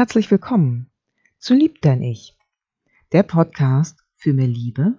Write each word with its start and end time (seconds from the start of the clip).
herzlich 0.00 0.30
willkommen 0.30 0.90
zu 1.38 1.52
Lieb 1.52 1.82
dein 1.82 2.00
Ich, 2.02 2.34
der 3.12 3.22
Podcast 3.22 4.02
für 4.16 4.32
mehr 4.32 4.46
Liebe, 4.46 4.96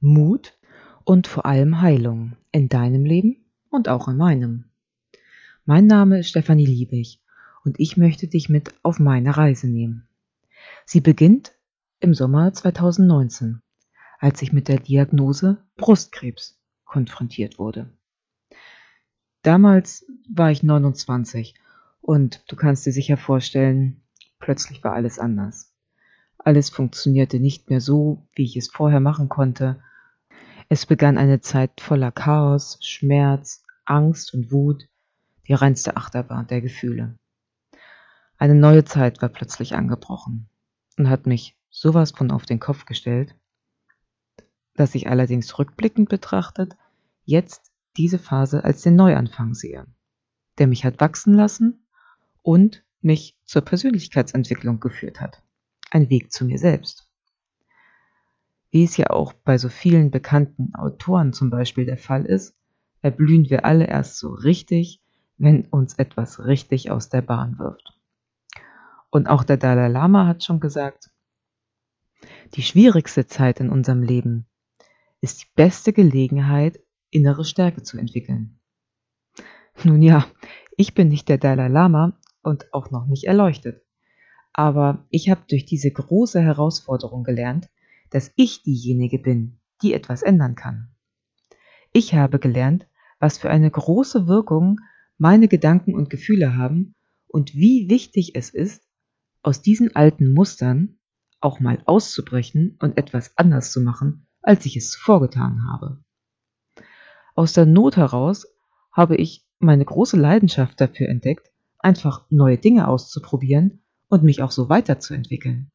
Mut 0.00 0.58
und 1.04 1.28
vor 1.28 1.46
allem 1.46 1.80
Heilung 1.80 2.36
in 2.50 2.68
deinem 2.68 3.04
Leben 3.04 3.44
und 3.68 3.88
auch 3.88 4.08
in 4.08 4.16
meinem. 4.16 4.64
Mein 5.66 5.86
Name 5.86 6.18
ist 6.18 6.30
Stefanie 6.30 6.66
Liebig 6.66 7.22
und 7.64 7.78
ich 7.78 7.96
möchte 7.96 8.26
dich 8.26 8.48
mit 8.48 8.74
auf 8.82 8.98
meine 8.98 9.36
Reise 9.36 9.68
nehmen. 9.68 10.08
Sie 10.84 11.00
beginnt 11.00 11.52
im 12.00 12.12
Sommer 12.12 12.52
2019, 12.52 13.62
als 14.18 14.42
ich 14.42 14.52
mit 14.52 14.66
der 14.66 14.80
Diagnose 14.80 15.62
Brustkrebs 15.76 16.60
konfrontiert 16.84 17.60
wurde. 17.60 17.88
Damals 19.42 20.04
war 20.28 20.50
ich 20.50 20.64
29 20.64 21.54
und 22.00 22.42
du 22.48 22.56
kannst 22.56 22.84
dir 22.84 22.92
sicher 22.92 23.16
vorstellen, 23.16 24.02
plötzlich 24.40 24.82
war 24.82 24.94
alles 24.94 25.18
anders. 25.18 25.72
Alles 26.38 26.70
funktionierte 26.70 27.38
nicht 27.38 27.70
mehr 27.70 27.80
so, 27.80 28.26
wie 28.34 28.44
ich 28.44 28.56
es 28.56 28.68
vorher 28.68 29.00
machen 29.00 29.28
konnte. 29.28 29.82
Es 30.68 30.86
begann 30.86 31.18
eine 31.18 31.40
Zeit 31.40 31.80
voller 31.80 32.10
Chaos, 32.10 32.78
Schmerz, 32.82 33.62
Angst 33.84 34.34
und 34.34 34.50
Wut, 34.50 34.88
die 35.46 35.54
reinste 35.54 35.96
Achterbahn 35.96 36.46
der 36.46 36.60
Gefühle. 36.60 37.18
Eine 38.38 38.54
neue 38.54 38.84
Zeit 38.84 39.20
war 39.20 39.28
plötzlich 39.28 39.74
angebrochen 39.74 40.48
und 40.96 41.10
hat 41.10 41.26
mich 41.26 41.58
sowas 41.68 42.12
von 42.12 42.30
auf 42.30 42.46
den 42.46 42.58
Kopf 42.58 42.86
gestellt, 42.86 43.36
dass 44.74 44.94
ich 44.94 45.08
allerdings 45.08 45.58
rückblickend 45.58 46.08
betrachtet 46.08 46.76
jetzt 47.24 47.70
diese 47.96 48.18
Phase 48.18 48.64
als 48.64 48.82
den 48.82 48.96
Neuanfang 48.96 49.54
sehe, 49.54 49.86
der 50.58 50.66
mich 50.66 50.84
hat 50.84 51.00
wachsen 51.00 51.34
lassen 51.34 51.86
und 52.42 52.82
mich 53.02 53.36
zur 53.44 53.62
Persönlichkeitsentwicklung 53.62 54.80
geführt 54.80 55.20
hat. 55.20 55.42
Ein 55.90 56.10
Weg 56.10 56.32
zu 56.32 56.44
mir 56.44 56.58
selbst. 56.58 57.10
Wie 58.70 58.84
es 58.84 58.96
ja 58.96 59.10
auch 59.10 59.32
bei 59.32 59.58
so 59.58 59.68
vielen 59.68 60.10
bekannten 60.10 60.74
Autoren 60.74 61.32
zum 61.32 61.50
Beispiel 61.50 61.86
der 61.86 61.98
Fall 61.98 62.24
ist, 62.24 62.54
erblühen 63.02 63.48
wir 63.50 63.64
alle 63.64 63.86
erst 63.86 64.18
so 64.18 64.28
richtig, 64.28 65.00
wenn 65.38 65.64
uns 65.66 65.94
etwas 65.94 66.44
richtig 66.44 66.90
aus 66.90 67.08
der 67.08 67.22
Bahn 67.22 67.58
wirft. 67.58 67.98
Und 69.10 69.26
auch 69.26 69.42
der 69.42 69.56
Dalai 69.56 69.88
Lama 69.88 70.26
hat 70.26 70.44
schon 70.44 70.60
gesagt, 70.60 71.10
die 72.54 72.62
schwierigste 72.62 73.26
Zeit 73.26 73.58
in 73.58 73.70
unserem 73.70 74.02
Leben 74.02 74.46
ist 75.20 75.42
die 75.42 75.48
beste 75.56 75.92
Gelegenheit, 75.92 76.80
innere 77.10 77.44
Stärke 77.44 77.82
zu 77.82 77.98
entwickeln. 77.98 78.60
Nun 79.82 80.02
ja, 80.02 80.26
ich 80.76 80.94
bin 80.94 81.08
nicht 81.08 81.28
der 81.28 81.38
Dalai 81.38 81.68
Lama 81.68 82.19
und 82.42 82.72
auch 82.72 82.90
noch 82.90 83.06
nicht 83.06 83.24
erleuchtet. 83.24 83.82
Aber 84.52 85.06
ich 85.10 85.30
habe 85.30 85.42
durch 85.48 85.64
diese 85.64 85.90
große 85.90 86.40
Herausforderung 86.40 87.24
gelernt, 87.24 87.68
dass 88.10 88.32
ich 88.36 88.62
diejenige 88.62 89.18
bin, 89.18 89.60
die 89.82 89.94
etwas 89.94 90.22
ändern 90.22 90.54
kann. 90.54 90.90
Ich 91.92 92.14
habe 92.14 92.38
gelernt, 92.38 92.86
was 93.18 93.38
für 93.38 93.50
eine 93.50 93.70
große 93.70 94.26
Wirkung 94.26 94.80
meine 95.18 95.48
Gedanken 95.48 95.94
und 95.94 96.10
Gefühle 96.10 96.56
haben 96.56 96.94
und 97.28 97.54
wie 97.54 97.88
wichtig 97.88 98.34
es 98.34 98.50
ist, 98.50 98.88
aus 99.42 99.62
diesen 99.62 99.94
alten 99.94 100.32
Mustern 100.32 100.98
auch 101.40 101.60
mal 101.60 101.82
auszubrechen 101.86 102.76
und 102.80 102.98
etwas 102.98 103.36
anders 103.36 103.72
zu 103.72 103.80
machen, 103.80 104.26
als 104.42 104.66
ich 104.66 104.76
es 104.76 104.94
vorgetan 104.94 105.66
habe. 105.70 106.02
Aus 107.34 107.52
der 107.52 107.66
Not 107.66 107.96
heraus 107.96 108.46
habe 108.92 109.16
ich 109.16 109.46
meine 109.58 109.84
große 109.84 110.16
Leidenschaft 110.16 110.80
dafür 110.80 111.08
entdeckt, 111.08 111.49
einfach 111.80 112.26
neue 112.30 112.58
Dinge 112.58 112.88
auszuprobieren 112.88 113.82
und 114.08 114.22
mich 114.22 114.42
auch 114.42 114.50
so 114.50 114.68
weiterzuentwickeln. 114.68 115.70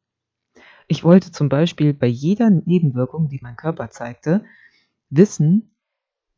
Ich 0.88 1.03
wollte 1.03 1.31
zum 1.31 1.49
Beispiel 1.49 1.93
bei 1.93 2.07
jeder 2.07 2.49
Nebenwirkung, 2.49 3.27
die 3.29 3.39
mein 3.41 3.55
Körper 3.55 3.89
zeigte, 3.89 4.45
wissen, 5.09 5.75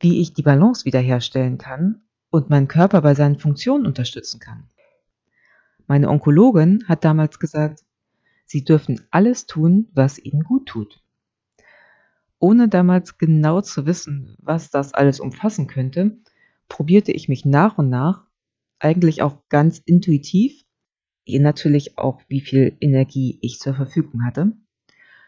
wie 0.00 0.20
ich 0.20 0.32
die 0.32 0.42
Balance 0.42 0.84
wiederherstellen 0.84 1.58
kann 1.58 2.02
und 2.30 2.50
meinen 2.50 2.68
Körper 2.68 3.02
bei 3.02 3.14
seinen 3.14 3.38
Funktionen 3.38 3.86
unterstützen 3.86 4.40
kann. 4.40 4.70
Meine 5.86 6.08
Onkologin 6.08 6.84
hat 6.86 7.04
damals 7.04 7.38
gesagt, 7.38 7.84
sie 8.46 8.64
dürfen 8.64 9.00
alles 9.10 9.46
tun, 9.46 9.88
was 9.92 10.18
ihnen 10.18 10.44
gut 10.44 10.66
tut. 10.66 11.02
Ohne 12.38 12.68
damals 12.68 13.18
genau 13.18 13.60
zu 13.60 13.84
wissen, 13.84 14.36
was 14.40 14.70
das 14.70 14.94
alles 14.94 15.18
umfassen 15.18 15.66
könnte, 15.66 16.18
probierte 16.68 17.12
ich 17.12 17.28
mich 17.28 17.44
nach 17.44 17.78
und 17.78 17.88
nach 17.88 18.27
eigentlich 18.80 19.22
auch 19.22 19.48
ganz 19.48 19.78
intuitiv, 19.78 20.64
je 21.24 21.38
natürlich 21.38 21.98
auch, 21.98 22.20
wie 22.28 22.40
viel 22.40 22.76
Energie 22.80 23.38
ich 23.42 23.58
zur 23.58 23.74
Verfügung 23.74 24.24
hatte. 24.24 24.52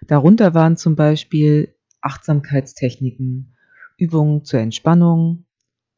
Darunter 0.06 0.54
waren 0.54 0.76
zum 0.76 0.96
Beispiel 0.96 1.74
Achtsamkeitstechniken, 2.00 3.56
Übungen 3.98 4.44
zur 4.44 4.60
Entspannung, 4.60 5.44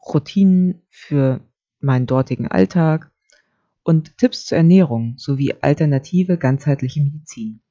Routinen 0.04 0.82
für 0.90 1.40
meinen 1.80 2.06
dortigen 2.06 2.48
Alltag 2.48 3.12
und 3.84 4.18
Tipps 4.18 4.46
zur 4.46 4.58
Ernährung 4.58 5.14
sowie 5.18 5.54
alternative 5.60 6.38
ganzheitliche 6.38 7.00
Medizin. 7.00 7.62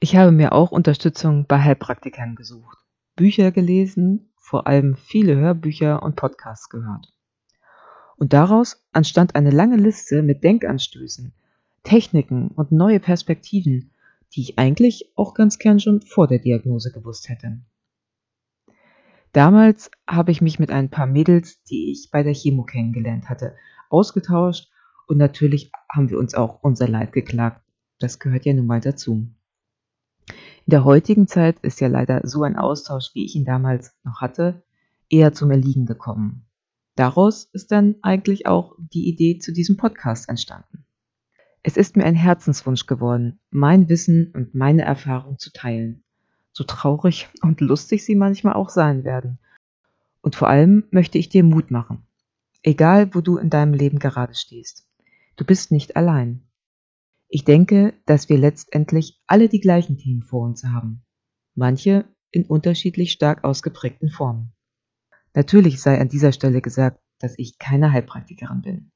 Ich 0.00 0.16
habe 0.16 0.32
mir 0.32 0.52
auch 0.52 0.72
Unterstützung 0.72 1.46
bei 1.46 1.60
Heilpraktikern 1.60 2.34
gesucht, 2.34 2.78
Bücher 3.16 3.52
gelesen, 3.52 4.32
vor 4.36 4.66
allem 4.66 4.96
viele 4.96 5.36
Hörbücher 5.36 6.02
und 6.02 6.16
Podcasts 6.16 6.70
gehört. 6.70 7.12
Und 8.20 8.34
daraus 8.34 8.84
entstand 8.92 9.34
eine 9.34 9.50
lange 9.50 9.78
Liste 9.78 10.22
mit 10.22 10.44
Denkanstößen, 10.44 11.32
Techniken 11.84 12.48
und 12.48 12.70
neue 12.70 13.00
Perspektiven, 13.00 13.92
die 14.34 14.42
ich 14.42 14.58
eigentlich 14.58 15.10
auch 15.16 15.32
ganz 15.32 15.58
gern 15.58 15.80
schon 15.80 16.02
vor 16.02 16.28
der 16.28 16.38
Diagnose 16.38 16.92
gewusst 16.92 17.30
hätte. 17.30 17.60
Damals 19.32 19.90
habe 20.06 20.32
ich 20.32 20.42
mich 20.42 20.58
mit 20.58 20.70
ein 20.70 20.90
paar 20.90 21.06
Mädels, 21.06 21.62
die 21.62 21.92
ich 21.92 22.10
bei 22.10 22.22
der 22.22 22.34
Chemo 22.34 22.64
kennengelernt 22.64 23.30
hatte, 23.30 23.56
ausgetauscht 23.88 24.68
und 25.06 25.16
natürlich 25.16 25.72
haben 25.90 26.10
wir 26.10 26.18
uns 26.18 26.34
auch 26.34 26.62
unser 26.62 26.88
Leid 26.88 27.14
geklagt. 27.14 27.62
Das 28.00 28.18
gehört 28.18 28.44
ja 28.44 28.52
nun 28.52 28.66
mal 28.66 28.82
dazu. 28.82 29.28
In 30.28 30.66
der 30.66 30.84
heutigen 30.84 31.26
Zeit 31.26 31.58
ist 31.60 31.80
ja 31.80 31.88
leider 31.88 32.20
so 32.24 32.42
ein 32.42 32.56
Austausch, 32.56 33.14
wie 33.14 33.24
ich 33.24 33.34
ihn 33.34 33.46
damals 33.46 33.94
noch 34.04 34.20
hatte, 34.20 34.62
eher 35.08 35.32
zum 35.32 35.50
Erliegen 35.50 35.86
gekommen. 35.86 36.44
Daraus 36.96 37.44
ist 37.52 37.72
dann 37.72 37.96
eigentlich 38.02 38.46
auch 38.46 38.74
die 38.78 39.08
Idee 39.08 39.38
zu 39.38 39.52
diesem 39.52 39.76
Podcast 39.76 40.28
entstanden. 40.28 40.84
Es 41.62 41.76
ist 41.76 41.96
mir 41.96 42.04
ein 42.04 42.14
Herzenswunsch 42.14 42.86
geworden, 42.86 43.38
mein 43.50 43.88
Wissen 43.88 44.32
und 44.34 44.54
meine 44.54 44.82
Erfahrung 44.82 45.38
zu 45.38 45.52
teilen, 45.52 46.02
so 46.52 46.64
traurig 46.64 47.28
und 47.42 47.60
lustig 47.60 48.04
sie 48.04 48.14
manchmal 48.14 48.54
auch 48.54 48.70
sein 48.70 49.04
werden. 49.04 49.38
Und 50.22 50.36
vor 50.36 50.48
allem 50.48 50.84
möchte 50.90 51.18
ich 51.18 51.28
dir 51.28 51.44
Mut 51.44 51.70
machen. 51.70 52.06
Egal, 52.62 53.14
wo 53.14 53.20
du 53.20 53.38
in 53.38 53.50
deinem 53.50 53.74
Leben 53.74 53.98
gerade 53.98 54.34
stehst. 54.34 54.86
Du 55.36 55.44
bist 55.44 55.70
nicht 55.70 55.96
allein. 55.96 56.42
Ich 57.28 57.44
denke, 57.44 57.94
dass 58.06 58.28
wir 58.28 58.36
letztendlich 58.36 59.20
alle 59.26 59.48
die 59.48 59.60
gleichen 59.60 59.96
Themen 59.96 60.22
vor 60.22 60.42
uns 60.42 60.64
haben. 60.64 61.02
Manche 61.54 62.04
in 62.30 62.44
unterschiedlich 62.44 63.12
stark 63.12 63.44
ausgeprägten 63.44 64.10
Formen. 64.10 64.52
Natürlich 65.34 65.80
sei 65.80 66.00
an 66.00 66.08
dieser 66.08 66.32
Stelle 66.32 66.60
gesagt, 66.60 67.00
dass 67.18 67.38
ich 67.38 67.58
keine 67.58 67.92
Heilpraktikerin 67.92 68.62
bin. 68.62 68.90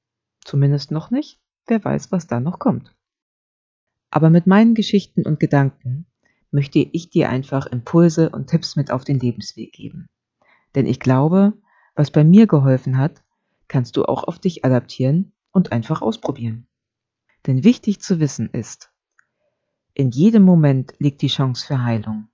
Zumindest 0.44 0.91
noch 0.91 1.11
nicht. 1.11 1.41
Wer 1.67 1.85
weiß, 1.85 2.12
was 2.12 2.26
da 2.26 2.41
noch 2.41 2.59
kommt. 2.59 2.94
Aber 4.11 4.31
mit 4.31 4.47
meinen 4.47 4.75
Geschichten 4.75 5.26
und 5.26 5.41
Gedanken 5.41 6.06
möchte 6.50 6.79
ich 6.79 7.11
dir 7.11 7.31
einfach 7.31 7.67
Impulse 7.67 8.31
und 8.31 8.49
Tipps 8.49 8.76
mit 8.76 8.91
auf 8.91 9.05
den 9.05 9.19
Lebensweg 9.19 9.73
geben. 9.73 10.06
Denn 10.75 10.87
ich 10.87 11.00
glaube, 11.00 11.55
was 11.94 12.11
bei 12.11 12.25
mir 12.25 12.47
geholfen 12.47 12.99
hat, 12.99 13.23
kannst 13.69 13.97
du 13.97 14.05
auch 14.05 14.25
auf 14.25 14.38
dich 14.38 14.64
adaptieren 14.64 15.32
und 15.50 15.73
einfach 15.73 16.03
ausprobieren. 16.03 16.67
Denn 17.47 17.64
wichtig 17.64 18.00
zu 18.00 18.20
wissen 18.20 18.50
ist, 18.50 18.93
in 19.94 20.11
jedem 20.11 20.43
Moment 20.43 20.94
liegt 20.99 21.23
die 21.23 21.29
Chance 21.29 21.67
für 21.67 21.82
Heilung. 21.82 22.29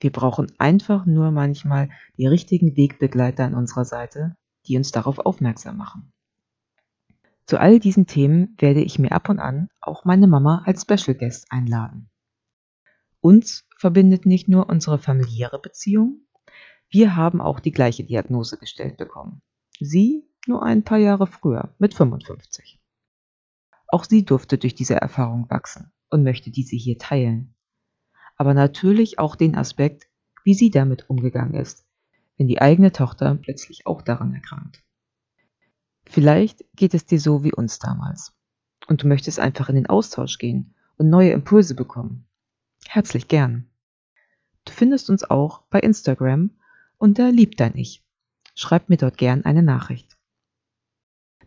Wir 0.00 0.12
brauchen 0.12 0.52
einfach 0.58 1.06
nur 1.06 1.30
manchmal 1.30 1.90
die 2.16 2.26
richtigen 2.26 2.76
Wegbegleiter 2.76 3.44
an 3.44 3.54
unserer 3.54 3.84
Seite, 3.84 4.36
die 4.66 4.76
uns 4.76 4.92
darauf 4.92 5.18
aufmerksam 5.18 5.76
machen. 5.76 6.12
Zu 7.46 7.58
all 7.58 7.80
diesen 7.80 8.06
Themen 8.06 8.54
werde 8.58 8.82
ich 8.82 8.98
mir 8.98 9.12
ab 9.12 9.28
und 9.28 9.38
an 9.38 9.68
auch 9.80 10.04
meine 10.04 10.26
Mama 10.26 10.62
als 10.66 10.82
Special 10.82 11.16
Guest 11.16 11.46
einladen. 11.50 12.10
Uns 13.20 13.66
verbindet 13.76 14.26
nicht 14.26 14.48
nur 14.48 14.68
unsere 14.68 14.98
familiäre 14.98 15.58
Beziehung, 15.58 16.20
wir 16.90 17.16
haben 17.16 17.40
auch 17.40 17.60
die 17.60 17.72
gleiche 17.72 18.04
Diagnose 18.04 18.56
gestellt 18.56 18.96
bekommen. 18.96 19.42
Sie 19.78 20.26
nur 20.46 20.62
ein 20.62 20.84
paar 20.84 20.98
Jahre 20.98 21.26
früher, 21.26 21.74
mit 21.78 21.92
55. 21.92 22.80
Auch 23.88 24.04
sie 24.04 24.24
durfte 24.24 24.56
durch 24.56 24.74
diese 24.74 24.94
Erfahrung 24.94 25.50
wachsen 25.50 25.92
und 26.08 26.22
möchte 26.22 26.50
diese 26.50 26.76
hier 26.76 26.98
teilen 26.98 27.54
aber 28.38 28.54
natürlich 28.54 29.18
auch 29.18 29.36
den 29.36 29.56
Aspekt, 29.56 30.08
wie 30.44 30.54
sie 30.54 30.70
damit 30.70 31.10
umgegangen 31.10 31.54
ist, 31.54 31.84
wenn 32.38 32.48
die 32.48 32.62
eigene 32.62 32.92
Tochter 32.92 33.34
plötzlich 33.34 33.86
auch 33.86 34.00
daran 34.00 34.32
erkrankt. 34.34 34.82
Vielleicht 36.06 36.64
geht 36.74 36.94
es 36.94 37.04
dir 37.04 37.20
so 37.20 37.44
wie 37.44 37.52
uns 37.52 37.78
damals. 37.78 38.32
und 38.86 39.02
du 39.02 39.06
möchtest 39.06 39.38
einfach 39.38 39.68
in 39.68 39.74
den 39.74 39.86
Austausch 39.86 40.38
gehen 40.38 40.74
und 40.96 41.10
neue 41.10 41.32
Impulse 41.32 41.74
bekommen. 41.74 42.26
Herzlich 42.86 43.28
gern. 43.28 43.68
Du 44.64 44.72
findest 44.72 45.10
uns 45.10 45.24
auch 45.24 45.62
bei 45.68 45.80
Instagram 45.80 46.50
unter 46.96 47.30
Lieb 47.30 47.56
dein 47.56 47.76
Ich. 47.76 48.02
Schreib 48.54 48.88
mir 48.88 48.96
dort 48.96 49.18
gern 49.18 49.44
eine 49.44 49.62
Nachricht. 49.62 50.16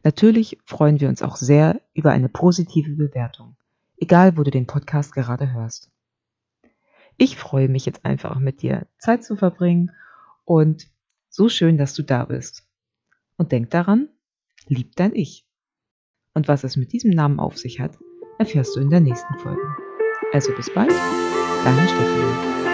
Natürlich 0.04 0.60
freuen 0.66 1.00
wir 1.00 1.10
uns 1.10 1.22
auch 1.22 1.36
sehr 1.36 1.82
über 1.94 2.12
eine 2.12 2.30
positive 2.30 2.92
Bewertung, 2.92 3.56
egal 3.98 4.38
wo 4.38 4.44
du 4.44 4.52
den 4.52 4.68
Podcast 4.68 5.14
gerade 5.14 5.52
hörst. 5.52 5.92
Ich 7.22 7.38
freue 7.38 7.70
mich 7.70 7.86
jetzt 7.86 8.04
einfach 8.04 8.40
mit 8.40 8.64
dir 8.64 8.88
Zeit 8.98 9.24
zu 9.24 9.36
verbringen 9.36 9.92
und 10.44 10.88
so 11.30 11.50
schön, 11.50 11.78
dass 11.78 11.94
du 11.94 12.02
da 12.02 12.26
bist. 12.26 12.68
Und 13.38 13.52
denk 13.52 13.70
daran, 13.70 14.10
lieb 14.66 14.96
dein 14.96 15.14
Ich. 15.14 15.46
Und 16.34 16.48
was 16.48 16.64
es 16.64 16.78
mit 16.78 16.94
diesem 16.94 17.12
Namen 17.12 17.40
auf 17.40 17.60
sich 17.60 17.80
hat, 17.80 17.96
erfährst 18.40 18.76
du 18.76 18.80
in 18.80 18.90
der 18.90 19.02
nächsten 19.02 19.36
Folge. 19.36 19.62
Also 20.34 20.52
bis 20.56 20.74
bald, 20.74 20.90
deine 21.64 21.88
Stefanie. 21.88 22.71